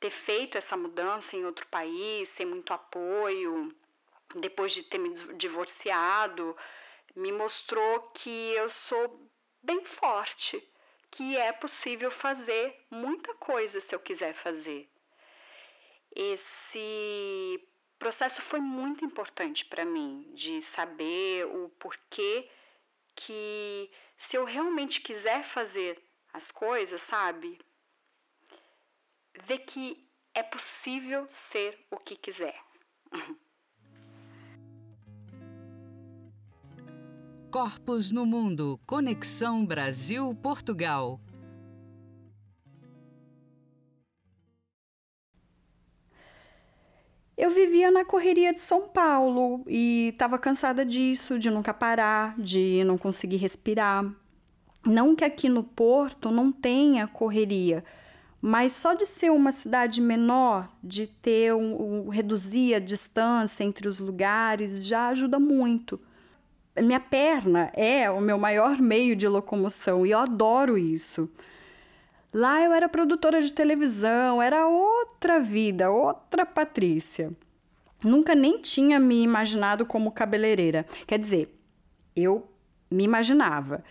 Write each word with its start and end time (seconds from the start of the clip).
ter 0.00 0.10
feito 0.10 0.56
essa 0.56 0.76
mudança 0.76 1.36
em 1.36 1.44
outro 1.44 1.66
país, 1.66 2.28
sem 2.28 2.46
muito 2.46 2.72
apoio, 2.72 3.74
depois 4.36 4.72
de 4.72 4.82
ter 4.82 4.98
me 4.98 5.14
divorciado, 5.34 6.56
me 7.16 7.32
mostrou 7.32 8.00
que 8.10 8.52
eu 8.52 8.68
sou 8.70 9.30
bem 9.62 9.84
forte, 9.84 10.62
que 11.10 11.36
é 11.36 11.52
possível 11.52 12.10
fazer 12.10 12.76
muita 12.90 13.34
coisa 13.34 13.80
se 13.80 13.94
eu 13.94 14.00
quiser 14.00 14.34
fazer. 14.34 14.88
Esse 16.14 17.68
processo 17.98 18.40
foi 18.42 18.60
muito 18.60 19.04
importante 19.04 19.64
para 19.64 19.84
mim, 19.84 20.30
de 20.34 20.62
saber 20.62 21.46
o 21.46 21.68
porquê 21.70 22.48
que 23.16 23.90
se 24.16 24.36
eu 24.36 24.44
realmente 24.44 25.00
quiser 25.00 25.44
fazer 25.44 26.00
as 26.32 26.50
coisas, 26.50 27.00
sabe? 27.02 27.58
Ver 29.46 29.58
que 29.58 29.96
é 30.34 30.42
possível 30.42 31.26
ser 31.50 31.78
o 31.90 31.96
que 31.96 32.16
quiser. 32.16 32.54
Corpos 37.50 38.12
no 38.12 38.26
Mundo 38.26 38.78
Conexão 38.84 39.64
Brasil-Portugal. 39.64 41.18
Eu 47.38 47.50
vivia 47.50 47.90
na 47.90 48.04
correria 48.04 48.52
de 48.52 48.60
São 48.60 48.88
Paulo 48.88 49.64
e 49.66 50.08
estava 50.12 50.38
cansada 50.38 50.84
disso, 50.84 51.38
de 51.38 51.48
nunca 51.48 51.72
parar, 51.72 52.38
de 52.38 52.82
não 52.84 52.98
conseguir 52.98 53.36
respirar. 53.36 54.04
Não 54.84 55.16
que 55.16 55.24
aqui 55.24 55.48
no 55.48 55.64
Porto 55.64 56.30
não 56.30 56.52
tenha 56.52 57.06
correria, 57.06 57.84
mas 58.40 58.72
só 58.72 58.94
de 58.94 59.06
ser 59.06 59.30
uma 59.30 59.52
cidade 59.52 60.00
menor, 60.00 60.68
de 60.82 61.06
ter 61.06 61.54
um, 61.54 62.06
um 62.06 62.08
reduzir 62.08 62.74
a 62.74 62.78
distância 62.78 63.64
entre 63.64 63.88
os 63.88 63.98
lugares, 63.98 64.86
já 64.86 65.08
ajuda 65.08 65.38
muito 65.38 66.00
minha 66.82 67.00
perna 67.00 67.70
é 67.74 68.10
o 68.10 68.20
meu 68.20 68.38
maior 68.38 68.80
meio 68.80 69.16
de 69.16 69.26
locomoção 69.26 70.06
e 70.06 70.10
eu 70.10 70.18
adoro 70.18 70.78
isso. 70.78 71.30
Lá 72.32 72.62
eu 72.62 72.72
era 72.72 72.88
produtora 72.88 73.40
de 73.40 73.52
televisão, 73.52 74.40
era 74.42 74.66
outra 74.66 75.40
vida, 75.40 75.90
outra 75.90 76.44
Patrícia. 76.44 77.32
Nunca 78.04 78.34
nem 78.34 78.60
tinha 78.60 79.00
me 79.00 79.22
imaginado 79.22 79.84
como 79.84 80.12
cabeleireira. 80.12 80.86
Quer 81.06 81.18
dizer, 81.18 81.52
eu 82.14 82.48
me 82.90 83.02
imaginava. 83.02 83.82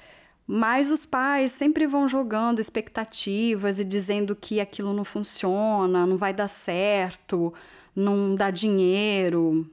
Mas 0.47 0.91
os 0.91 1.05
pais 1.05 1.51
sempre 1.51 1.85
vão 1.85 2.07
jogando 2.07 2.61
expectativas 2.61 3.79
e 3.79 3.83
dizendo 3.83 4.33
que 4.33 4.61
aquilo 4.61 4.93
não 4.93 5.03
funciona, 5.03 6.05
não 6.05 6.15
vai 6.15 6.33
dar 6.33 6.47
certo, 6.47 7.53
não 7.93 8.33
dá 8.33 8.49
dinheiro. 8.49 9.69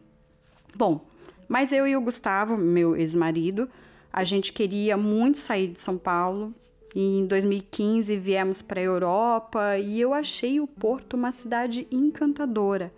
Bom, 0.74 1.06
mas 1.48 1.72
eu 1.72 1.86
e 1.86 1.96
o 1.96 2.00
Gustavo, 2.00 2.56
meu 2.56 2.96
ex-marido, 2.96 3.70
a 4.12 4.24
gente 4.24 4.52
queria 4.52 4.96
muito 4.96 5.38
sair 5.38 5.68
de 5.68 5.80
São 5.80 5.96
Paulo. 5.96 6.52
E 6.92 7.18
em 7.18 7.26
2015 7.26 8.16
viemos 8.16 8.60
para 8.62 8.80
a 8.80 8.84
Europa 8.84 9.78
e 9.78 10.00
eu 10.00 10.12
achei 10.12 10.60
o 10.60 10.66
Porto 10.66 11.14
uma 11.14 11.30
cidade 11.30 11.86
encantadora. 11.90 12.92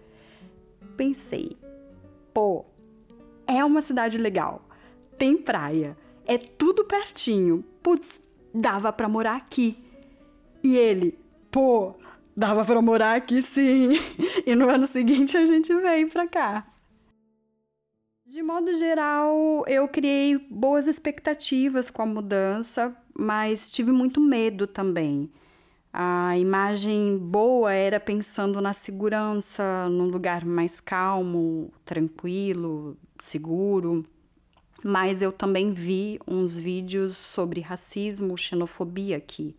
Pensei, 0.97 1.57
pô, 2.33 2.65
é 3.47 3.63
uma 3.65 3.81
cidade 3.81 4.19
legal, 4.19 4.63
tem 5.17 5.37
praia, 5.37 5.97
é 6.27 6.39
tudo 6.39 6.85
pertinho. 6.85 7.65
Putz, 7.83 8.21
dava 8.55 8.93
para 8.93 9.09
morar 9.09 9.37
aqui. 9.37 9.77
E 10.63 10.77
ele, 10.77 11.19
pô, 11.51 11.95
dava 12.37 12.65
para 12.65 12.83
morar 12.83 13.17
aqui 13.17 13.41
sim. 13.43 13.91
E 14.45 14.55
no 14.55 14.69
ano 14.69 14.87
seguinte 14.87 15.37
a 15.37 15.45
gente 15.45 15.75
veio 15.75 16.09
para 16.09 16.27
cá. 16.27 16.67
De 18.25 18.43
modo 18.43 18.75
geral, 18.75 19.65
eu 19.69 19.87
criei 19.87 20.37
boas 20.51 20.87
expectativas 20.87 21.91
com 21.91 22.03
a 22.03 22.07
mudança, 22.07 22.97
mas 23.17 23.71
tive 23.71 23.93
muito 23.93 24.21
medo 24.21 24.67
também. 24.67 25.31
A 25.93 26.37
imagem 26.37 27.17
boa 27.17 27.73
era 27.73 27.99
pensando 27.99 28.61
na 28.61 28.73
segurança, 28.73 29.89
num 29.89 30.09
lugar 30.09 30.45
mais 30.45 30.81
calmo, 30.81 31.73
tranquilo, 31.85 32.97
seguro. 33.19 34.05
Mas 34.89 35.21
eu 35.21 35.33
também 35.33 35.73
vi 35.73 36.21
uns 36.29 36.57
vídeos 36.57 37.17
sobre 37.17 37.61
racismo, 37.61 38.39
xenofobia 38.39 39.17
aqui. 39.17 39.57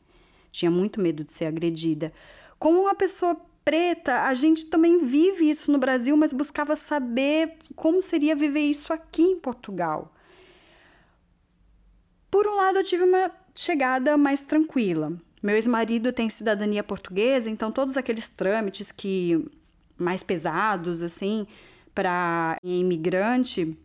Tinha 0.53 0.71
muito 0.71 1.01
medo 1.01 1.25
de 1.25 1.33
ser 1.33 1.47
agredida. 1.47 2.13
Como 2.57 2.79
uma 2.79 2.95
pessoa 2.95 3.35
preta, 3.65 4.21
a 4.21 4.33
gente 4.33 4.67
também 4.67 5.03
vive 5.03 5.49
isso 5.49 5.69
no 5.69 5.77
Brasil, 5.77 6.15
mas 6.15 6.31
buscava 6.31 6.77
saber 6.77 7.57
como 7.75 8.01
seria 8.01 8.37
viver 8.37 8.69
isso 8.69 8.93
aqui 8.93 9.21
em 9.21 9.37
Portugal. 9.37 10.15
Por 12.31 12.47
um 12.47 12.55
lado, 12.55 12.79
eu 12.79 12.83
tive 12.85 13.03
uma 13.03 13.29
chegada 13.53 14.15
mais 14.15 14.43
tranquila. 14.43 15.11
Meu 15.43 15.57
ex-marido 15.57 16.13
tem 16.13 16.29
cidadania 16.29 16.83
portuguesa, 16.83 17.49
então 17.49 17.69
todos 17.69 17.97
aqueles 17.97 18.29
trâmites 18.29 18.93
que 18.93 19.45
mais 19.97 20.23
pesados 20.23 21.03
assim 21.03 21.45
para 21.93 22.57
imigrante, 22.63 23.77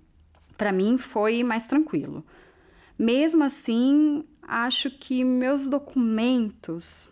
para 0.62 0.70
mim 0.70 0.96
foi 0.96 1.42
mais 1.42 1.66
tranquilo. 1.66 2.24
Mesmo 2.96 3.42
assim, 3.42 4.22
acho 4.46 4.92
que 4.92 5.24
meus 5.24 5.66
documentos 5.66 7.08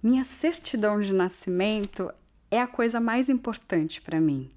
minha 0.00 0.22
certidão 0.22 1.00
de 1.00 1.12
nascimento 1.12 2.08
é 2.48 2.60
a 2.60 2.68
coisa 2.68 3.00
mais 3.00 3.28
importante 3.28 4.00
para 4.00 4.20
mim. 4.20 4.48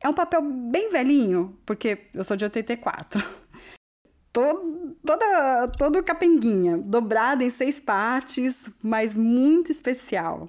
É 0.00 0.08
um 0.08 0.14
papel 0.14 0.40
bem 0.40 0.88
velhinho, 0.90 1.54
porque 1.66 2.06
eu 2.14 2.24
sou 2.24 2.38
de 2.38 2.44
84. 2.46 3.22
Todo, 4.32 4.96
toda, 5.04 5.68
todo 5.76 6.02
capenguinha, 6.02 6.78
dobrado 6.78 7.42
em 7.42 7.50
seis 7.50 7.78
partes, 7.78 8.70
mas 8.82 9.14
muito 9.14 9.70
especial. 9.70 10.48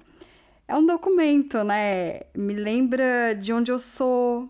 É 0.66 0.74
um 0.74 0.86
documento, 0.86 1.62
né? 1.62 2.22
Me 2.34 2.54
lembra 2.54 3.34
de 3.34 3.52
onde 3.52 3.70
eu 3.70 3.78
sou, 3.78 4.48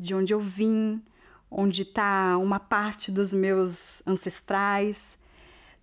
de 0.00 0.14
onde 0.14 0.32
eu 0.32 0.40
vim, 0.40 1.02
onde 1.50 1.82
está 1.82 2.38
uma 2.38 2.58
parte 2.58 3.12
dos 3.12 3.34
meus 3.34 4.02
ancestrais. 4.06 5.18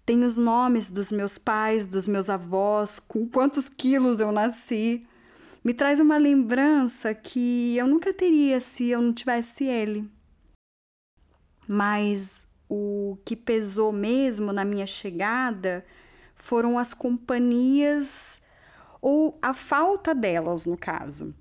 Tem 0.03 0.23
os 0.23 0.38
nomes 0.38 0.89
dos 0.89 1.11
meus 1.11 1.38
pais, 1.38 1.85
dos 1.85 2.07
meus 2.07 2.27
avós, 2.27 2.97
com 2.97 3.27
quantos 3.27 3.69
quilos 3.69 4.19
eu 4.19 4.31
nasci. 4.31 5.06
Me 5.63 5.73
traz 5.73 6.00
uma 6.00 6.17
lembrança 6.17 7.13
que 7.13 7.77
eu 7.77 7.85
nunca 7.85 8.11
teria 8.11 8.59
se 8.59 8.89
eu 8.89 9.01
não 9.01 9.13
tivesse 9.13 9.66
ele. 9.66 10.09
Mas 11.67 12.47
o 12.67 13.17
que 13.23 13.35
pesou 13.35 13.91
mesmo 13.91 14.51
na 14.51 14.66
minha 14.66 14.88
chegada 14.88 15.85
foram 16.35 16.79
as 16.79 16.94
companhias 16.94 18.41
ou 19.00 19.38
a 19.41 19.53
falta 19.53 20.16
delas, 20.16 20.66
no 20.66 20.77
caso. 20.77 21.35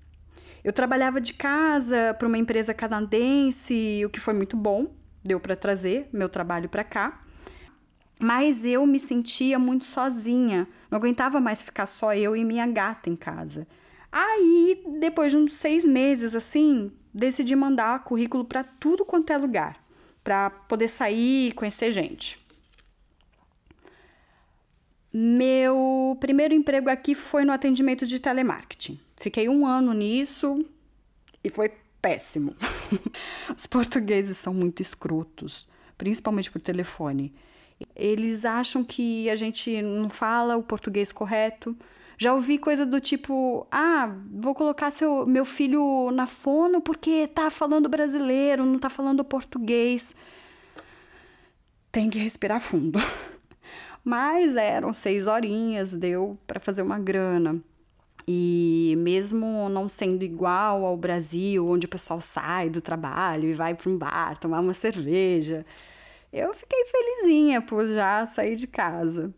Eu 0.66 0.72
trabalhava 0.72 1.20
de 1.20 1.32
casa 1.32 2.12
para 2.18 2.26
uma 2.26 2.36
empresa 2.36 2.74
canadense, 2.74 4.02
o 4.04 4.10
que 4.10 4.18
foi 4.18 4.34
muito 4.34 4.56
bom, 4.56 4.92
deu 5.22 5.38
para 5.38 5.54
trazer 5.54 6.08
meu 6.12 6.28
trabalho 6.28 6.68
para 6.68 6.82
cá. 6.82 7.22
Mas 8.20 8.64
eu 8.64 8.84
me 8.84 8.98
sentia 8.98 9.60
muito 9.60 9.84
sozinha, 9.84 10.66
não 10.90 10.98
aguentava 10.98 11.38
mais 11.38 11.62
ficar 11.62 11.86
só 11.86 12.12
eu 12.16 12.34
e 12.34 12.44
minha 12.44 12.66
gata 12.66 13.08
em 13.08 13.14
casa. 13.14 13.64
Aí, 14.10 14.82
depois 14.98 15.30
de 15.30 15.38
uns 15.38 15.54
seis 15.54 15.86
meses 15.86 16.34
assim, 16.34 16.90
decidi 17.14 17.54
mandar 17.54 18.02
currículo 18.02 18.44
para 18.44 18.64
tudo 18.64 19.04
quanto 19.04 19.32
é 19.32 19.38
lugar, 19.38 19.80
para 20.24 20.50
poder 20.50 20.88
sair 20.88 21.50
e 21.50 21.52
conhecer 21.52 21.92
gente. 21.92 22.44
Meu 25.12 26.16
primeiro 26.18 26.52
emprego 26.52 26.90
aqui 26.90 27.14
foi 27.14 27.44
no 27.44 27.52
atendimento 27.52 28.04
de 28.04 28.18
telemarketing. 28.18 29.05
Fiquei 29.16 29.48
um 29.48 29.66
ano 29.66 29.92
nisso 29.92 30.64
e 31.42 31.50
foi 31.50 31.72
péssimo. 32.00 32.54
Os 33.56 33.66
portugueses 33.66 34.36
são 34.36 34.52
muito 34.54 34.82
escrotos, 34.82 35.66
principalmente 35.96 36.50
por 36.50 36.60
telefone. 36.60 37.34
Eles 37.94 38.44
acham 38.44 38.84
que 38.84 39.28
a 39.28 39.36
gente 39.36 39.82
não 39.82 40.08
fala 40.08 40.56
o 40.56 40.62
português 40.62 41.12
correto. 41.12 41.76
Já 42.18 42.32
ouvi 42.32 42.58
coisa 42.58 42.86
do 42.86 43.00
tipo: 43.00 43.66
ah, 43.70 44.14
vou 44.30 44.54
colocar 44.54 44.90
seu, 44.90 45.26
meu 45.26 45.44
filho 45.44 46.10
na 46.12 46.26
fono 46.26 46.80
porque 46.80 47.26
tá 47.26 47.50
falando 47.50 47.88
brasileiro, 47.88 48.64
não 48.64 48.78
tá 48.78 48.88
falando 48.88 49.24
português. 49.24 50.14
Tem 51.92 52.08
que 52.08 52.18
respirar 52.18 52.60
fundo. 52.60 52.98
Mas 54.04 54.56
eram 54.56 54.94
seis 54.94 55.26
horinhas, 55.26 55.94
deu 55.94 56.38
para 56.46 56.60
fazer 56.60 56.82
uma 56.82 56.98
grana. 56.98 57.60
E 58.28 58.94
mesmo 58.98 59.68
não 59.68 59.88
sendo 59.88 60.24
igual 60.24 60.84
ao 60.84 60.96
Brasil, 60.96 61.68
onde 61.68 61.86
o 61.86 61.88
pessoal 61.88 62.20
sai 62.20 62.68
do 62.68 62.80
trabalho 62.80 63.48
e 63.48 63.54
vai 63.54 63.74
para 63.74 63.88
um 63.88 63.96
bar 63.96 64.36
tomar 64.38 64.60
uma 64.60 64.74
cerveja, 64.74 65.64
eu 66.32 66.52
fiquei 66.52 66.84
felizinha 66.86 67.62
por 67.62 67.86
já 67.86 68.26
sair 68.26 68.56
de 68.56 68.66
casa. 68.66 69.32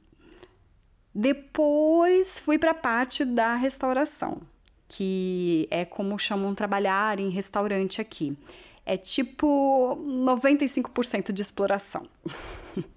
Depois 1.15 2.39
fui 2.39 2.59
para 2.59 2.71
a 2.71 2.75
parte 2.75 3.25
da 3.25 3.57
restauração, 3.57 4.41
que 4.89 5.69
é 5.71 5.85
como 5.85 6.19
chamam 6.19 6.55
trabalhar 6.55 7.21
em 7.21 7.29
restaurante 7.29 8.01
aqui. 8.01 8.37
É 8.87 8.97
tipo 8.97 9.97
95% 9.97 11.31
de 11.31 11.43
exploração. 11.43 12.09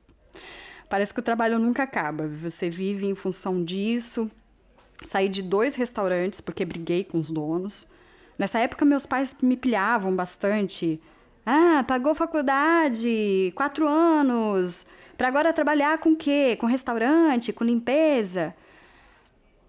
Parece 0.90 1.14
que 1.14 1.20
o 1.20 1.24
trabalho 1.24 1.60
nunca 1.60 1.84
acaba. 1.84 2.28
Você 2.28 2.70
vive 2.70 3.06
em 3.06 3.16
função 3.16 3.64
disso. 3.64 4.32
Saí 5.06 5.27
de 5.27 5.42
dois 5.42 5.75
restaurantes 5.75 6.42
porque 6.42 6.65
briguei 6.65 7.03
com 7.03 7.19
os 7.19 7.31
donos. 7.31 7.88
Nessa 8.38 8.59
época, 8.59 8.86
meus 8.86 9.06
pais 9.06 9.36
me 9.42 9.57
pilhavam 9.57 10.15
bastante. 10.15 11.01
Ah, 11.45 11.83
pagou 11.88 12.13
faculdade, 12.13 13.51
quatro 13.56 13.88
anos, 13.88 14.86
para 15.18 15.27
agora 15.27 15.53
trabalhar 15.53 15.98
com 15.98 16.12
o 16.12 16.15
quê? 16.15 16.56
Com 16.59 16.68
restaurante, 16.68 17.53
com 17.53 17.63
limpeza? 17.63 18.56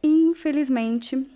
Infelizmente, 0.02 1.26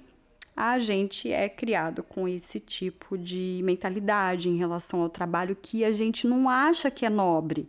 a 0.57 0.79
gente 0.79 1.31
é 1.31 1.49
criado 1.49 2.03
com 2.03 2.27
esse 2.27 2.59
tipo 2.59 3.19
de 3.19 3.61
mentalidade 3.63 4.49
em 4.49 4.57
relação 4.57 5.03
ao 5.03 5.11
trabalho 5.11 5.57
que 5.61 5.85
a 5.85 5.93
gente 5.93 6.27
não 6.27 6.49
acha 6.49 6.91
que 6.91 7.05
é 7.05 7.11
nobre. 7.11 7.69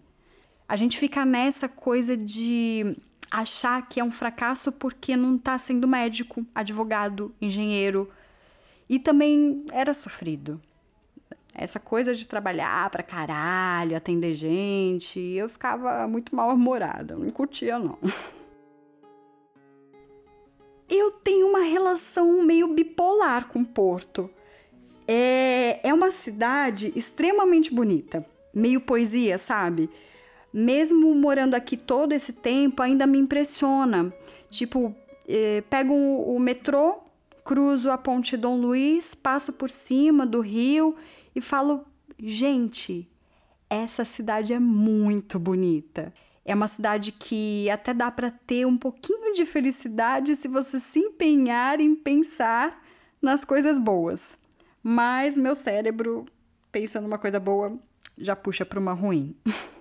A 0.68 0.76
gente 0.76 0.98
fica 0.98 1.26
nessa 1.26 1.68
coisa 1.68 2.16
de 2.16 2.96
achar 3.32 3.88
que 3.88 4.00
é 4.00 4.04
um 4.04 4.12
fracasso 4.12 4.72
porque 4.72 5.16
não 5.16 5.36
está 5.36 5.58
sendo 5.58 5.88
médico, 5.88 6.46
advogado, 6.54 7.34
engenheiro. 7.42 8.10
E 8.90 9.00
também 9.00 9.66
era 9.72 9.94
sofrido. 9.94 10.62
Essa 11.54 11.80
coisa 11.80 12.14
de 12.14 12.28
trabalhar 12.28 12.90
pra 12.90 13.02
caralho, 13.02 13.98
atender 13.98 14.34
gente, 14.34 15.20
eu 15.20 15.50
ficava 15.50 16.08
muito 16.08 16.36
mal-humorada, 16.36 17.16
não 17.16 17.32
curtia 17.32 17.80
não. 17.80 17.98
Eu 20.90 21.12
tenho 21.12 21.50
uma 21.50 21.60
relação 21.60 22.42
meio 22.44 22.74
bipolar 22.74 23.50
com 23.50 23.62
Porto. 23.62 24.30
É, 25.06 25.82
é 25.84 25.94
uma 25.94 26.12
cidade 26.12 26.94
extremamente 26.96 27.74
bonita, 27.74 28.26
meio 28.54 28.80
poesia, 28.80 29.38
sabe? 29.38 29.90
Mesmo 30.54 31.14
morando 31.14 31.56
aqui 31.56 31.78
todo 31.78 32.14
esse 32.14 32.34
tempo, 32.34 32.82
ainda 32.82 33.06
me 33.06 33.18
impressiona. 33.18 34.14
Tipo, 34.50 34.96
eh, 35.28 35.64
pego 35.70 35.94
o 35.94 36.40
metrô, 36.40 37.00
cruzo 37.44 37.92
a 37.92 37.98
ponte 37.98 38.36
Dom 38.36 38.58
Luiz, 38.58 39.16
passo 39.16 39.54
por 39.54 39.70
cima 39.70 40.26
do 40.26 40.42
rio 40.42 40.96
e 41.36 41.42
falo: 41.42 41.86
gente, 42.20 43.10
essa 43.70 44.04
cidade 44.06 44.54
é 44.54 44.60
muito 44.60 45.40
bonita. 45.40 46.14
É 46.44 46.56
uma 46.56 46.68
cidade 46.68 47.12
que 47.12 47.70
até 47.70 47.94
dá 47.94 48.10
para 48.10 48.32
ter 48.32 48.66
um 48.66 48.78
pouquinho 48.78 49.34
de 49.34 49.46
felicidade 49.46 50.36
se 50.36 50.48
você 50.48 50.80
se 50.80 51.00
empenhar 51.00 51.82
em 51.82 51.94
pensar 51.94 52.82
nas 53.22 53.44
coisas 53.44 53.78
boas. 53.78 54.38
Mas 54.82 55.38
meu 55.38 55.54
cérebro, 55.54 56.26
pensa 56.72 57.02
numa 57.02 57.18
coisa 57.18 57.40
boa, 57.40 57.78
já 58.18 58.34
puxa 58.34 58.66
para 58.66 58.80
uma 58.80 58.94
ruim. 58.94 59.36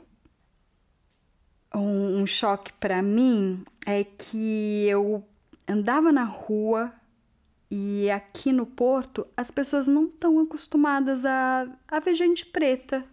um, 1.77 2.23
um 2.23 2.27
choque 2.27 2.73
para 2.75 3.03
mim 3.03 3.63
é 3.85 4.05
que 4.05 4.87
eu 4.89 5.23
andava 5.69 6.11
na 6.11 6.25
rua 6.25 6.93
e 7.71 8.11
aqui 8.11 8.53
no 8.53 8.65
Porto 8.65 9.27
as 9.37 9.51
pessoas 9.51 9.87
não 9.87 10.07
estão 10.07 10.41
acostumadas 10.41 11.27
a, 11.27 11.67
a 11.89 12.01
ver 12.01 12.15
gente 12.15 12.47
preta. 12.47 13.05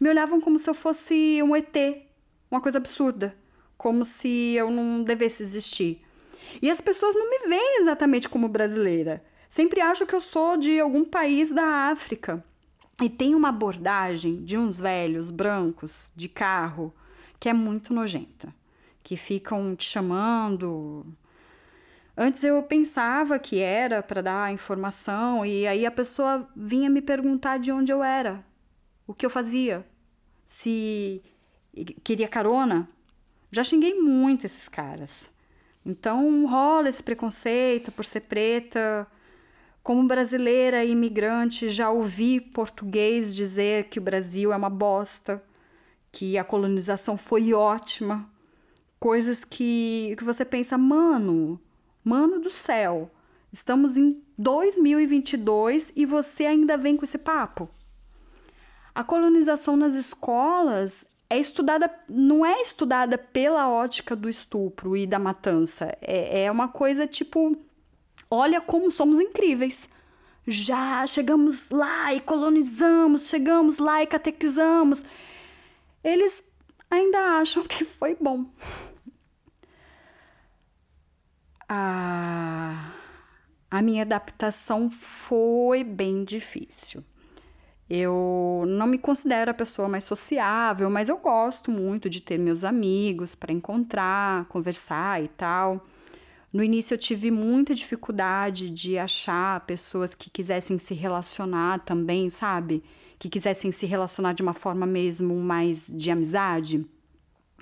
Me 0.00 0.08
olhavam 0.08 0.40
como 0.40 0.58
se 0.58 0.68
eu 0.68 0.74
fosse 0.74 1.40
um 1.42 1.54
ET, 1.54 1.76
uma 2.50 2.60
coisa 2.60 2.78
absurda, 2.78 3.36
como 3.76 4.04
se 4.04 4.54
eu 4.54 4.70
não 4.70 5.04
devesse 5.04 5.42
existir. 5.42 6.02
E 6.60 6.70
as 6.70 6.80
pessoas 6.80 7.14
não 7.14 7.30
me 7.30 7.48
veem 7.48 7.80
exatamente 7.80 8.28
como 8.28 8.48
brasileira. 8.48 9.22
Sempre 9.48 9.80
acham 9.80 10.06
que 10.06 10.14
eu 10.14 10.20
sou 10.20 10.56
de 10.56 10.80
algum 10.80 11.04
país 11.04 11.52
da 11.52 11.90
África. 11.90 12.44
E 13.00 13.08
tem 13.08 13.34
uma 13.34 13.48
abordagem 13.48 14.44
de 14.44 14.56
uns 14.56 14.80
velhos 14.80 15.30
brancos 15.30 16.12
de 16.16 16.28
carro 16.28 16.92
que 17.42 17.48
é 17.48 17.52
muito 17.52 17.92
nojenta, 17.92 18.54
que 19.02 19.16
ficam 19.16 19.74
te 19.74 19.82
chamando. 19.82 21.04
Antes 22.16 22.44
eu 22.44 22.62
pensava 22.62 23.36
que 23.36 23.58
era 23.58 24.00
para 24.00 24.22
dar 24.22 24.52
informação 24.52 25.44
e 25.44 25.66
aí 25.66 25.84
a 25.84 25.90
pessoa 25.90 26.48
vinha 26.54 26.88
me 26.88 27.02
perguntar 27.02 27.58
de 27.58 27.72
onde 27.72 27.90
eu 27.90 28.00
era, 28.00 28.44
o 29.08 29.12
que 29.12 29.26
eu 29.26 29.30
fazia, 29.30 29.84
se 30.46 31.20
queria 32.04 32.28
carona. 32.28 32.88
Já 33.50 33.64
xinguei 33.64 33.94
muito 33.94 34.46
esses 34.46 34.68
caras. 34.68 35.34
Então 35.84 36.46
rola 36.46 36.88
esse 36.88 37.02
preconceito 37.02 37.90
por 37.90 38.04
ser 38.04 38.20
preta. 38.20 39.04
Como 39.82 40.06
brasileira 40.06 40.84
e 40.84 40.92
imigrante, 40.92 41.70
já 41.70 41.90
ouvi 41.90 42.40
português 42.40 43.34
dizer 43.34 43.88
que 43.88 43.98
o 43.98 44.02
Brasil 44.02 44.52
é 44.52 44.56
uma 44.56 44.70
bosta 44.70 45.42
que 46.12 46.36
a 46.36 46.44
colonização 46.44 47.16
foi 47.16 47.54
ótima, 47.54 48.30
coisas 49.00 49.44
que, 49.44 50.14
que 50.18 50.22
você 50.22 50.44
pensa, 50.44 50.76
mano, 50.76 51.58
mano 52.04 52.38
do 52.38 52.50
céu, 52.50 53.10
estamos 53.50 53.96
em 53.96 54.22
2022 54.36 55.92
e 55.96 56.04
você 56.04 56.44
ainda 56.44 56.76
vem 56.76 56.96
com 56.96 57.04
esse 57.04 57.18
papo. 57.18 57.68
A 58.94 59.02
colonização 59.02 59.74
nas 59.74 59.94
escolas 59.94 61.06
é 61.30 61.38
estudada, 61.38 61.90
não 62.06 62.44
é 62.44 62.60
estudada 62.60 63.16
pela 63.16 63.70
ótica 63.70 64.14
do 64.14 64.28
estupro 64.28 64.94
e 64.94 65.06
da 65.06 65.18
matança. 65.18 65.96
É, 66.02 66.44
é 66.44 66.50
uma 66.50 66.68
coisa 66.68 67.06
tipo, 67.06 67.56
olha 68.30 68.60
como 68.60 68.90
somos 68.90 69.18
incríveis. 69.18 69.88
Já 70.46 71.06
chegamos 71.06 71.70
lá 71.70 72.12
e 72.12 72.20
colonizamos, 72.20 73.28
chegamos 73.28 73.78
lá 73.78 74.02
e 74.02 74.06
catequizamos 74.06 75.04
eles 76.02 76.44
ainda 76.90 77.18
acham 77.38 77.64
que 77.64 77.84
foi 77.84 78.16
bom. 78.20 78.46
A, 81.68 82.92
a 83.70 83.82
minha 83.82 84.02
adaptação 84.02 84.90
foi 84.90 85.82
bem 85.82 86.24
difícil. 86.24 87.02
Eu 87.88 88.64
não 88.66 88.86
me 88.86 88.96
considero 88.98 89.50
a 89.50 89.54
pessoa 89.54 89.88
mais 89.88 90.04
sociável, 90.04 90.88
mas 90.88 91.08
eu 91.08 91.18
gosto 91.18 91.70
muito 91.70 92.08
de 92.08 92.20
ter 92.20 92.38
meus 92.38 92.64
amigos 92.64 93.34
para 93.34 93.52
encontrar, 93.52 94.46
conversar 94.46 95.22
e 95.22 95.28
tal. 95.28 95.86
No 96.52 96.62
início 96.62 96.94
eu 96.94 96.98
tive 96.98 97.30
muita 97.30 97.74
dificuldade 97.74 98.70
de 98.70 98.98
achar 98.98 99.60
pessoas 99.66 100.14
que 100.14 100.30
quisessem 100.30 100.78
se 100.78 100.94
relacionar 100.94 101.80
também, 101.80 102.28
sabe? 102.28 102.82
Que 103.22 103.28
quisessem 103.28 103.70
se 103.70 103.86
relacionar 103.86 104.32
de 104.32 104.42
uma 104.42 104.52
forma 104.52 104.84
mesmo 104.84 105.36
mais 105.36 105.86
de 105.86 106.10
amizade? 106.10 106.84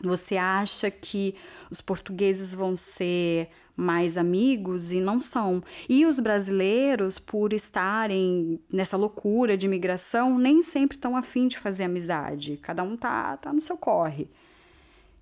Você 0.02 0.38
acha 0.38 0.90
que 0.90 1.34
os 1.70 1.82
portugueses 1.82 2.54
vão 2.54 2.74
ser 2.74 3.50
mais 3.76 4.16
amigos 4.16 4.90
e 4.90 5.00
não 5.00 5.20
são? 5.20 5.62
E 5.86 6.06
os 6.06 6.18
brasileiros, 6.18 7.18
por 7.18 7.52
estarem 7.52 8.58
nessa 8.72 8.96
loucura 8.96 9.54
de 9.54 9.66
imigração, 9.66 10.38
nem 10.38 10.62
sempre 10.62 10.96
estão 10.96 11.14
afim 11.14 11.46
de 11.46 11.58
fazer 11.58 11.84
amizade. 11.84 12.56
Cada 12.56 12.82
um 12.82 12.96
tá, 12.96 13.36
tá 13.36 13.52
no 13.52 13.60
seu 13.60 13.76
corre. 13.76 14.30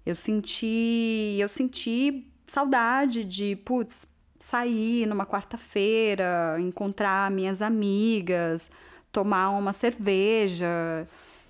Eu 0.07 0.14
senti, 0.14 1.37
eu 1.37 1.49
senti 1.49 2.25
saudade 2.47 3.25
de, 3.25 3.57
putz, 3.57 4.07
sair 4.38 5.04
numa 5.04 5.26
quarta-feira, 5.26 6.59
encontrar 6.61 7.28
minhas 7.28 7.61
amigas, 7.61 8.71
tomar 9.18 9.50
uma 9.50 9.72
cerveja. 9.72 10.68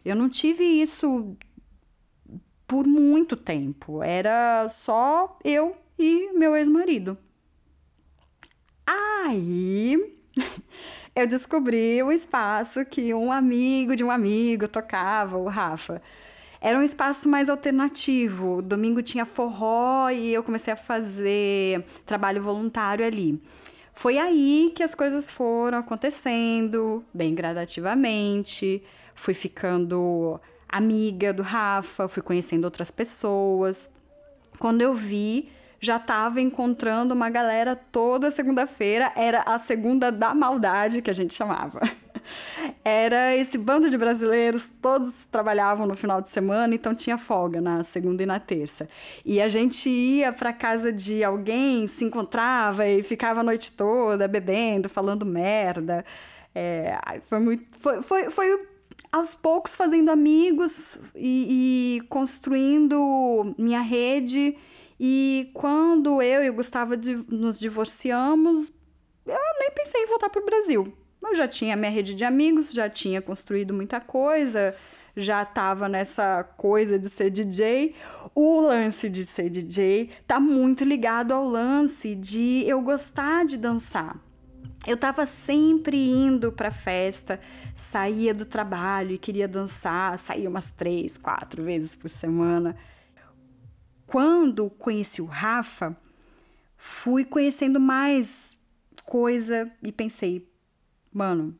Eu 0.03 0.17
não 0.17 0.31
tive 0.31 0.65
isso 0.65 1.37
por 2.67 2.87
muito 2.87 3.37
tempo. 3.37 4.03
Era 4.03 4.67
só 4.69 5.39
eu 5.45 5.77
e 5.99 6.31
meu 6.33 6.57
ex-marido. 6.57 7.19
Aí 8.87 9.99
eu 11.15 11.27
descobri 11.27 12.03
um 12.03 12.11
espaço 12.11 12.87
que 12.87 13.13
um 13.13 13.31
amigo 13.31 13.95
de 13.95 14.03
um 14.03 14.11
amigo 14.11 14.67
tocava, 14.67 15.37
o 15.37 15.47
Rafa. 15.47 16.01
Era 16.63 16.79
um 16.79 16.83
espaço 16.83 17.29
mais 17.29 17.51
alternativo. 17.51 18.63
Domingo 18.63 19.03
tinha 19.03 19.27
forró 19.27 20.09
e 20.09 20.33
eu 20.33 20.43
comecei 20.43 20.73
a 20.73 20.77
fazer 20.77 21.85
trabalho 22.07 22.41
voluntário 22.43 23.05
ali. 23.05 23.39
Foi 23.99 24.17
aí 24.17 24.71
que 24.77 24.85
as 24.85 24.95
coisas 24.95 25.29
foram 25.29 25.79
acontecendo, 25.79 27.05
bem 27.13 27.35
gradativamente. 27.35 28.81
Fui 29.13 29.35
ficando 29.35 30.41
amiga 30.69 31.33
do 31.33 31.43
Rafa, 31.43 32.07
fui 32.07 32.23
conhecendo 32.23 32.65
outras 32.65 32.93
pessoas. 32.93 33.93
Quando 34.57 34.83
eu 34.83 34.95
vi, 34.95 35.51
já 35.81 35.97
estava 35.97 36.41
encontrando 36.41 37.13
uma 37.13 37.29
galera 37.29 37.75
toda 37.75 38.31
segunda-feira, 38.31 39.11
era 39.17 39.41
a 39.41 39.59
segunda 39.59 40.13
da 40.13 40.33
maldade 40.33 41.03
que 41.03 41.11
a 41.11 41.13
gente 41.13 41.35
chamava. 41.35 41.81
Era 42.85 43.37
esse 43.37 43.57
bando 43.59 43.89
de 43.89 43.97
brasileiros, 43.97 44.69
todos 44.69 45.25
trabalhavam 45.25 45.87
no 45.87 45.95
final 45.95 46.21
de 46.21 46.29
semana, 46.29 46.75
então 46.75 46.95
tinha 46.95 47.19
folga 47.19 47.61
na 47.61 47.83
segunda 47.83 48.23
e 48.23 48.27
na 48.27 48.41
terça. 48.41 48.89
E 49.25 49.41
a 49.41 49.49
gente 49.49 49.89
ia 49.89 50.33
para 50.33 50.53
casa 50.53 50.93
de 50.93 51.23
alguém, 51.23 51.87
se 51.87 52.05
encontrava 52.05 52.87
e 52.87 53.03
ficava 53.03 53.41
a 53.41 53.43
noite 53.43 53.73
toda 53.73 54.29
bebendo, 54.29 54.89
falando 54.89 55.25
merda. 55.27 56.05
É, 56.55 56.99
foi 57.23 57.39
muito. 57.39 57.65
Foi, 57.79 58.03
foi, 58.03 58.31
foi 58.31 58.69
aos 59.13 59.35
poucos 59.35 59.75
fazendo 59.75 60.11
amigos 60.11 61.01
e, 61.15 61.99
e 61.99 62.07
construindo 62.09 63.55
minha 63.59 63.81
rede. 63.81 64.57
E 65.01 65.51
quando 65.55 66.21
eu 66.21 66.43
e 66.43 66.51
o 66.51 66.55
Gustavo 66.55 66.95
nos 67.29 67.59
divorciamos, 67.59 68.73
eu 69.25 69.39
nem 69.61 69.71
pensei 69.71 70.03
em 70.03 70.07
voltar 70.07 70.29
para 70.29 70.43
o 70.43 70.47
Brasil. 70.47 70.93
Eu 71.29 71.35
já 71.35 71.47
tinha 71.47 71.77
minha 71.77 71.91
rede 71.91 72.15
de 72.15 72.25
amigos, 72.25 72.73
já 72.73 72.89
tinha 72.89 73.21
construído 73.21 73.75
muita 73.75 74.01
coisa, 74.01 74.75
já 75.15 75.43
estava 75.43 75.87
nessa 75.87 76.43
coisa 76.57 76.99
de 76.99 77.09
ser 77.11 77.29
DJ. 77.29 77.95
O 78.35 78.61
lance 78.61 79.11
de 79.11 79.27
ser 79.27 79.51
DJ 79.51 80.09
tá 80.27 80.41
muito 80.41 80.85
ligado 80.85 81.33
ao 81.33 81.45
lance 81.45 82.15
de 82.15 82.65
eu 82.67 82.81
gostar 82.81 83.45
de 83.45 83.59
dançar. 83.59 84.19
Eu 84.87 84.95
estava 84.95 85.27
sempre 85.27 85.99
indo 85.99 86.51
para 86.51 86.71
festa, 86.71 87.39
saía 87.75 88.33
do 88.33 88.47
trabalho 88.47 89.13
e 89.13 89.19
queria 89.19 89.47
dançar, 89.47 90.19
saía 90.19 90.49
umas 90.49 90.73
três, 90.73 91.19
quatro 91.19 91.63
vezes 91.63 91.95
por 91.95 92.09
semana. 92.09 92.75
Quando 94.07 94.71
conheci 94.71 95.21
o 95.21 95.27
Rafa, 95.27 95.95
fui 96.79 97.23
conhecendo 97.23 97.79
mais 97.79 98.57
coisa 99.05 99.71
e 99.83 99.93
pensei, 99.93 100.49
mano, 101.13 101.57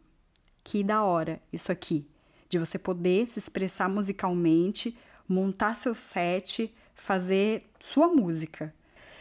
que 0.63 0.83
da 0.83 1.03
hora 1.03 1.41
isso 1.53 1.73
aqui, 1.73 2.07
de 2.49 2.59
você 2.59 2.79
poder 2.79 3.29
se 3.29 3.39
expressar 3.39 3.89
musicalmente, 3.89 4.99
montar 5.29 5.75
seu 5.75 5.95
set, 5.95 6.75
fazer 6.95 7.65
sua 7.79 8.09
música. 8.09 8.75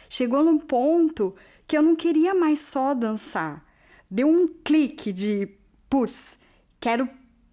Chegou 0.09 0.43
num 0.43 0.57
ponto 0.57 1.35
que 1.65 1.77
eu 1.77 1.81
não 1.81 1.95
queria 1.95 2.33
mais 2.33 2.59
só 2.61 2.93
dançar 2.93 3.67
deu 4.09 4.27
um 4.27 4.47
clique 4.47 5.11
de, 5.11 5.49
putz, 5.89 6.39
quero 6.79 7.07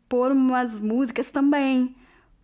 pôr 0.09 0.33
umas 0.33 0.78
músicas 0.78 1.31
também. 1.31 1.95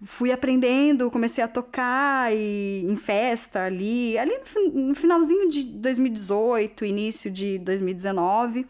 Fui 0.02 0.32
aprendendo, 0.32 1.10
comecei 1.10 1.44
a 1.44 1.48
tocar 1.48 2.34
e 2.34 2.84
em 2.88 2.96
festa 2.96 3.64
ali, 3.64 4.16
ali 4.16 4.32
no, 4.56 4.88
no 4.88 4.94
finalzinho 4.94 5.48
de 5.48 5.62
2018, 5.64 6.84
início 6.86 7.30
de 7.30 7.58
2019. 7.58 8.66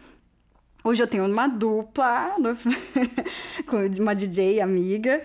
Hoje 0.83 1.03
eu 1.03 1.07
tenho 1.07 1.27
uma 1.27 1.47
dupla 1.47 2.35
com 3.69 4.03
uma 4.03 4.15
DJ 4.15 4.61
amiga. 4.63 5.23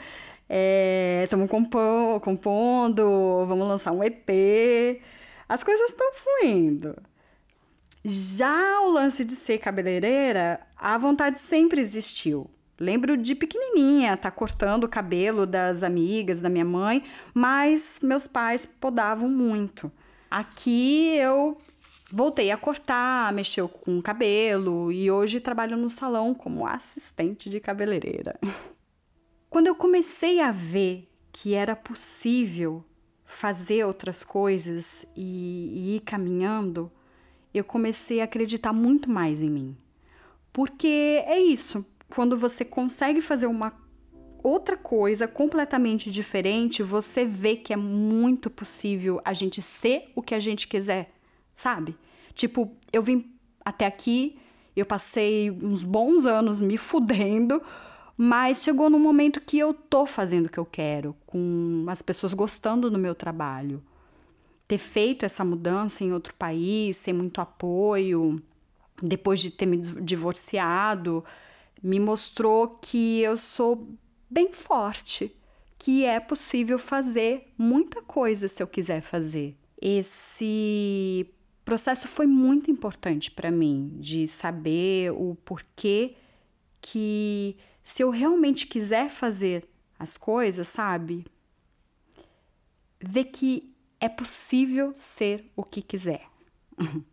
Estamos 1.23 1.45
é, 1.45 1.49
compondo, 1.49 2.19
compondo, 2.19 3.45
vamos 3.47 3.65
lançar 3.65 3.93
um 3.93 4.03
EP. 4.03 5.01
As 5.47 5.63
coisas 5.63 5.91
estão 5.91 6.11
fluindo. 6.13 6.95
Já 8.03 8.81
o 8.81 8.91
lance 8.91 9.23
de 9.23 9.33
ser 9.33 9.57
cabeleireira, 9.59 10.59
a 10.75 10.97
vontade 10.97 11.39
sempre 11.39 11.79
existiu. 11.79 12.49
Lembro 12.77 13.15
de 13.15 13.33
pequenininha, 13.33 14.17
tá 14.17 14.29
cortando 14.29 14.83
o 14.83 14.89
cabelo 14.89 15.45
das 15.45 15.83
amigas 15.83 16.41
da 16.41 16.49
minha 16.49 16.65
mãe, 16.65 17.01
mas 17.33 17.99
meus 18.03 18.27
pais 18.27 18.65
podavam 18.65 19.29
muito. 19.29 19.89
Aqui 20.29 21.15
eu 21.15 21.57
voltei 22.11 22.51
a 22.51 22.57
cortar, 22.57 23.33
mexeu 23.33 23.67
com 23.67 23.97
o 23.97 24.01
cabelo 24.01 24.91
e 24.91 25.09
hoje 25.09 25.39
trabalho 25.39 25.77
no 25.77 25.89
salão 25.89 26.33
como 26.33 26.65
assistente 26.65 27.49
de 27.49 27.59
cabeleireira. 27.59 28.39
Quando 29.49 29.67
eu 29.67 29.75
comecei 29.75 30.41
a 30.41 30.51
ver 30.51 31.09
que 31.31 31.53
era 31.53 31.75
possível 31.75 32.83
fazer 33.25 33.85
outras 33.85 34.23
coisas 34.23 35.05
e, 35.15 35.71
e 35.73 35.95
ir 35.97 35.99
caminhando, 36.01 36.91
eu 37.53 37.63
comecei 37.63 38.21
a 38.21 38.25
acreditar 38.25 38.73
muito 38.73 39.09
mais 39.09 39.41
em 39.41 39.49
mim. 39.49 39.77
Porque 40.51 41.23
é 41.25 41.39
isso, 41.39 41.85
quando 42.09 42.37
você 42.37 42.63
consegue 42.63 43.21
fazer 43.21 43.47
uma 43.47 43.73
outra 44.43 44.77
coisa 44.77 45.27
completamente 45.27 46.11
diferente, 46.11 46.83
você 46.83 47.25
vê 47.25 47.55
que 47.55 47.73
é 47.73 47.77
muito 47.77 48.49
possível 48.49 49.19
a 49.25 49.33
gente 49.33 49.61
ser 49.61 50.11
o 50.15 50.21
que 50.21 50.35
a 50.35 50.39
gente 50.39 50.67
quiser, 50.67 51.14
sabe? 51.55 51.95
Tipo, 52.33 52.71
eu 52.91 53.01
vim 53.01 53.33
até 53.63 53.85
aqui, 53.85 54.37
eu 54.75 54.85
passei 54.85 55.49
uns 55.49 55.83
bons 55.83 56.25
anos 56.25 56.61
me 56.61 56.77
fudendo, 56.77 57.61
mas 58.17 58.63
chegou 58.63 58.89
num 58.89 58.99
momento 58.99 59.41
que 59.41 59.57
eu 59.57 59.73
tô 59.73 60.05
fazendo 60.05 60.47
o 60.47 60.49
que 60.49 60.59
eu 60.59 60.65
quero, 60.65 61.15
com 61.25 61.85
as 61.87 62.01
pessoas 62.01 62.33
gostando 62.33 62.89
do 62.91 62.97
meu 62.97 63.15
trabalho 63.15 63.83
ter 64.67 64.77
feito 64.77 65.25
essa 65.25 65.43
mudança 65.43 66.03
em 66.03 66.11
outro 66.11 66.33
país, 66.33 66.97
sem 66.97 67.13
muito 67.13 67.39
apoio, 67.39 68.41
depois 69.01 69.39
de 69.39 69.51
ter 69.51 69.65
me 69.65 69.77
divorciado, 69.77 71.23
me 71.81 71.99
mostrou 71.99 72.79
que 72.81 73.21
eu 73.21 73.37
sou 73.37 73.87
bem 74.29 74.51
forte, 74.51 75.35
que 75.77 76.05
é 76.05 76.19
possível 76.19 76.79
fazer 76.79 77.51
muita 77.57 78.01
coisa 78.01 78.47
se 78.47 78.63
eu 78.63 78.67
quiser 78.67 79.01
fazer. 79.01 79.55
Esse 79.79 81.29
processo 81.65 82.07
foi 82.07 82.27
muito 82.27 82.71
importante 82.71 83.31
para 83.31 83.51
mim, 83.51 83.97
de 83.99 84.27
saber 84.27 85.11
o 85.11 85.35
porquê 85.43 86.15
que 86.79 87.57
se 87.83 88.03
eu 88.03 88.11
realmente 88.11 88.67
quiser 88.67 89.09
fazer 89.09 89.67
as 89.97 90.15
coisas, 90.15 90.67
sabe? 90.67 91.25
Ver 93.01 93.25
que 93.25 93.75
é 93.99 94.07
possível 94.07 94.93
ser 94.95 95.51
o 95.55 95.63
que 95.63 95.81
quiser. 95.81 96.21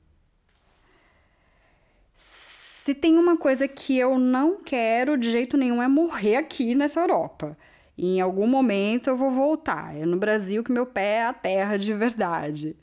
Se 2.15 2.97
tem 2.97 3.17
uma 3.17 3.37
coisa 3.37 3.69
que 3.69 3.97
eu 3.97 4.19
não 4.19 4.61
quero 4.61 5.17
de 5.17 5.31
jeito 5.31 5.57
nenhum 5.57 5.81
é 5.81 5.87
morrer 5.87 6.35
aqui 6.35 6.75
nessa 6.75 6.99
Europa. 6.99 7.57
E 7.97 8.17
em 8.17 8.21
algum 8.21 8.49
momento 8.49 9.09
eu 9.09 9.17
vou 9.17 9.31
voltar. 9.31 9.97
É 9.97 10.05
no 10.05 10.17
Brasil 10.17 10.65
que 10.65 10.73
meu 10.73 10.85
pé 10.85 11.19
é 11.19 11.25
a 11.25 11.33
terra 11.33 11.77
de 11.77 11.95
verdade. 11.95 12.77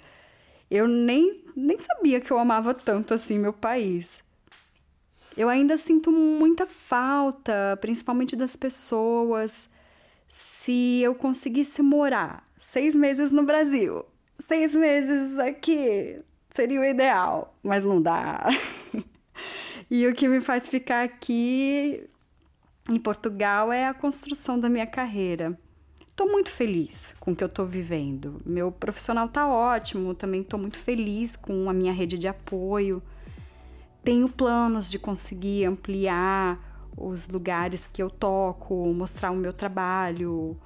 Eu 0.72 0.88
nem, 0.88 1.44
nem 1.60 1.78
sabia 1.78 2.20
que 2.20 2.32
eu 2.32 2.39
amava 2.39 2.74
tanto 2.74 3.13
assim 3.13 3.38
meu 3.38 3.54
país. 3.54 4.24
Eu 5.38 5.48
ainda 5.48 5.78
sinto 5.78 6.12
muita 6.12 6.66
falta, 6.66 7.78
principalmente 7.80 8.36
das 8.36 8.56
pessoas. 8.56 9.70
Se 10.28 11.01
eu 11.01 11.16
conseguisse 11.16 11.82
morar 11.82 12.48
seis 12.58 12.96
meses 12.96 13.32
no 13.32 13.44
Brasil, 13.44 14.06
seis 14.38 14.74
meses 14.74 15.38
aqui 15.39 16.22
seria 16.51 16.82
o 16.82 16.86
ideal, 16.86 17.58
mas 17.63 17.86
não 17.86 18.01
dá. 18.01 18.48
e 19.89 20.08
o 20.08 20.13
que 20.13 20.28
me 20.28 20.42
faz 20.42 20.68
ficar 20.68 21.04
aqui 21.04 22.08
em 22.89 23.00
Portugal 23.00 23.72
é 23.72 23.88
a 23.88 23.94
construção 23.94 24.60
da 24.60 24.70
minha 24.70 24.88
carreira. 24.88 25.58
Estou 26.20 26.34
muito 26.34 26.52
feliz 26.52 27.16
com 27.18 27.32
o 27.32 27.36
que 27.36 27.42
eu 27.42 27.48
estou 27.48 27.66
vivendo. 27.66 28.42
Meu 28.46 28.74
profissional 28.74 29.28
está 29.28 29.48
ótimo, 29.48 30.14
também 30.14 30.42
estou 30.42 30.60
muito 30.60 30.78
feliz 30.78 31.38
com 31.38 31.70
a 31.70 31.74
minha 31.74 31.94
rede 31.94 32.18
de 32.18 32.28
apoio. 32.28 33.02
Tenho 34.04 34.28
planos 34.28 34.92
de 34.92 35.00
conseguir 35.00 35.64
ampliar 35.64 36.60
os 36.98 37.30
lugares 37.30 37.88
que 37.88 38.04
eu 38.04 38.10
toco, 38.10 38.94
mostrar 38.94 39.32
o 39.32 39.36
meu 39.38 39.54
trabalho, 39.54 40.60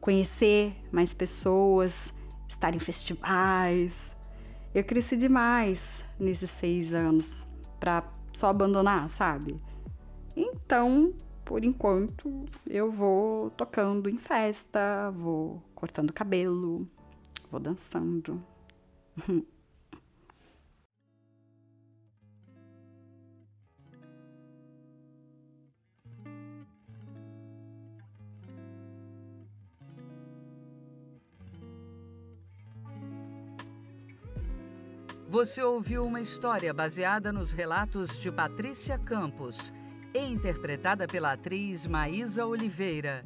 conhecer 0.00 0.74
mais 0.90 1.14
pessoas, 1.14 2.12
estar 2.48 2.74
em 2.74 2.80
festivais. 2.80 4.12
Eu 4.74 4.82
cresci 4.82 5.16
demais 5.16 6.02
nesses 6.18 6.50
seis 6.50 6.92
anos 6.92 7.46
para 7.78 8.02
só 8.32 8.48
abandonar, 8.48 9.08
sabe? 9.08 9.54
Então, 10.34 11.14
por 11.50 11.64
enquanto, 11.64 12.44
eu 12.64 12.92
vou 12.92 13.50
tocando 13.50 14.08
em 14.08 14.16
festa, 14.16 15.10
vou 15.10 15.60
cortando 15.74 16.12
cabelo, 16.12 16.88
vou 17.50 17.58
dançando. 17.58 18.40
Você 35.28 35.60
ouviu 35.64 36.06
uma 36.06 36.20
história 36.20 36.72
baseada 36.72 37.32
nos 37.32 37.50
relatos 37.50 38.20
de 38.20 38.30
Patrícia 38.30 38.96
Campos, 38.98 39.72
interpretada 40.14 41.06
pela 41.06 41.32
atriz 41.32 41.86
Maísa 41.86 42.46
Oliveira. 42.46 43.24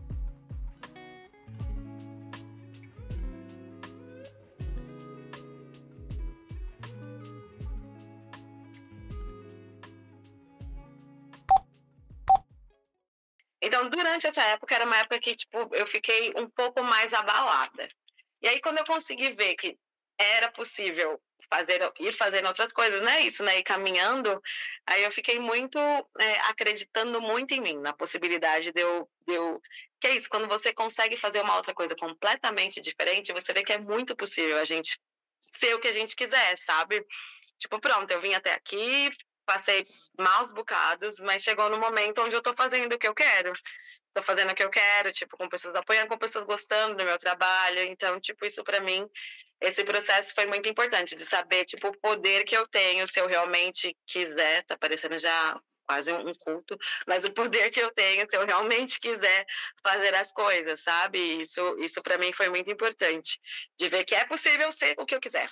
Então, 13.62 13.88
durante 13.88 14.26
essa 14.26 14.42
época, 14.42 14.74
era 14.74 14.84
uma 14.84 14.98
época 14.98 15.18
que, 15.18 15.34
tipo, 15.34 15.74
eu 15.74 15.86
fiquei 15.86 16.32
um 16.36 16.48
pouco 16.50 16.82
mais 16.82 17.12
abalada. 17.14 17.88
E 18.42 18.46
aí, 18.46 18.60
quando 18.60 18.78
eu 18.78 18.84
consegui 18.84 19.32
ver 19.32 19.54
que 19.54 19.78
era 20.18 20.52
possível 20.52 21.18
fazer, 21.48 21.80
ir 22.00 22.16
fazendo 22.16 22.46
outras 22.48 22.72
coisas, 22.72 23.02
né? 23.02 23.22
Isso, 23.22 23.42
né? 23.42 23.58
Ir 23.58 23.62
caminhando, 23.62 24.40
aí 24.86 25.02
eu 25.04 25.12
fiquei 25.12 25.38
muito, 25.38 25.78
é, 25.78 26.40
acreditando 26.50 27.20
muito 27.20 27.52
em 27.52 27.60
mim, 27.60 27.78
na 27.78 27.92
possibilidade 27.92 28.72
de 28.72 28.80
eu, 28.80 29.08
de 29.26 29.34
eu... 29.34 29.60
Que 30.00 30.08
é 30.08 30.16
isso, 30.16 30.28
quando 30.28 30.48
você 30.48 30.72
consegue 30.72 31.16
fazer 31.16 31.40
uma 31.40 31.56
outra 31.56 31.74
coisa 31.74 31.94
completamente 31.96 32.80
diferente, 32.80 33.32
você 33.32 33.52
vê 33.52 33.62
que 33.62 33.72
é 33.72 33.78
muito 33.78 34.14
possível 34.16 34.58
a 34.58 34.64
gente 34.64 34.98
ser 35.58 35.74
o 35.74 35.80
que 35.80 35.88
a 35.88 35.92
gente 35.92 36.16
quiser, 36.16 36.58
sabe? 36.66 37.04
Tipo, 37.58 37.80
pronto, 37.80 38.10
eu 38.10 38.20
vim 38.20 38.34
até 38.34 38.52
aqui, 38.52 39.10
passei 39.46 39.86
maus 40.18 40.52
bocados, 40.52 41.18
mas 41.20 41.42
chegou 41.42 41.70
no 41.70 41.78
momento 41.78 42.20
onde 42.22 42.34
eu 42.34 42.42
tô 42.42 42.54
fazendo 42.54 42.94
o 42.94 42.98
que 42.98 43.08
eu 43.08 43.14
quero. 43.14 43.52
Tô 44.14 44.22
fazendo 44.22 44.52
o 44.52 44.54
que 44.54 44.62
eu 44.62 44.70
quero, 44.70 45.12
tipo, 45.12 45.36
com 45.36 45.48
pessoas 45.48 45.74
apoiando, 45.74 46.08
com 46.08 46.16
pessoas 46.16 46.46
gostando 46.46 46.96
do 46.96 47.04
meu 47.04 47.18
trabalho. 47.18 47.80
Então, 47.82 48.20
tipo, 48.20 48.46
isso 48.46 48.62
para 48.62 48.80
mim, 48.80 49.06
esse 49.60 49.82
processo 49.84 50.32
foi 50.34 50.46
muito 50.46 50.68
importante 50.68 51.16
de 51.16 51.28
saber, 51.28 51.64
tipo, 51.64 51.88
o 51.88 52.00
poder 52.00 52.44
que 52.44 52.56
eu 52.56 52.66
tenho 52.68 53.06
se 53.08 53.18
eu 53.18 53.26
realmente 53.26 53.96
quiser, 54.06 54.64
tá 54.64 54.78
parecendo 54.78 55.18
já 55.18 55.58
quase 55.86 56.10
um 56.12 56.32
culto, 56.34 56.78
mas 57.06 57.24
o 57.24 57.32
poder 57.32 57.70
que 57.70 57.80
eu 57.80 57.90
tenho 57.92 58.26
se 58.28 58.36
eu 58.36 58.46
realmente 58.46 58.98
quiser 58.98 59.44
fazer 59.82 60.14
as 60.14 60.30
coisas, 60.32 60.82
sabe? 60.82 61.18
Isso, 61.42 61.78
isso 61.78 62.02
para 62.02 62.18
mim 62.18 62.32
foi 62.32 62.48
muito 62.48 62.70
importante, 62.70 63.38
de 63.78 63.88
ver 63.88 64.04
que 64.04 64.14
é 64.14 64.24
possível 64.24 64.72
ser 64.72 64.94
o 64.98 65.04
que 65.04 65.14
eu 65.14 65.20
quiser. 65.20 65.48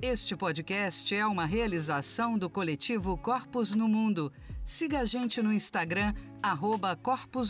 Este 0.00 0.36
podcast 0.36 1.14
é 1.14 1.26
uma 1.26 1.46
realização 1.46 2.36
do 2.36 2.50
coletivo 2.50 3.16
Corpos 3.16 3.74
no 3.74 3.88
Mundo. 3.88 4.30
Siga 4.62 5.00
a 5.00 5.04
gente 5.06 5.40
no 5.40 5.50
Instagram, 5.50 6.12
arroba 6.42 6.98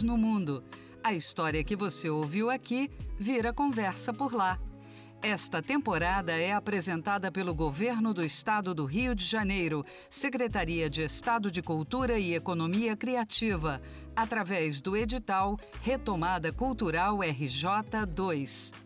no 0.04 0.16
Mundo. 0.16 0.62
A 1.02 1.12
história 1.12 1.64
que 1.64 1.74
você 1.74 2.08
ouviu 2.08 2.48
aqui 2.48 2.88
vira 3.18 3.52
conversa 3.52 4.12
por 4.12 4.32
lá. 4.32 4.60
Esta 5.20 5.60
temporada 5.60 6.32
é 6.32 6.52
apresentada 6.52 7.32
pelo 7.32 7.52
Governo 7.52 8.14
do 8.14 8.24
Estado 8.24 8.72
do 8.72 8.84
Rio 8.84 9.12
de 9.12 9.24
Janeiro, 9.24 9.84
Secretaria 10.08 10.88
de 10.88 11.02
Estado 11.02 11.50
de 11.50 11.60
Cultura 11.60 12.16
e 12.16 12.32
Economia 12.32 12.96
Criativa, 12.96 13.82
através 14.14 14.80
do 14.80 14.96
edital 14.96 15.58
Retomada 15.82 16.52
Cultural 16.52 17.18
RJ 17.22 18.06
2. 18.08 18.85